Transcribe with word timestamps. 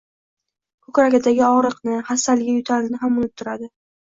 Koʻkragidagi 0.87 1.43
ogʻriqni, 1.49 1.99
xastaligi, 2.09 2.57
yoʻtalini 2.57 3.03
ham 3.05 3.21
unutardi. 3.23 3.71